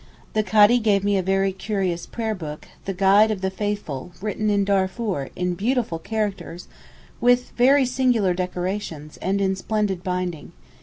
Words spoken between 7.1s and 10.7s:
with very singular decorations, and in splendid binding.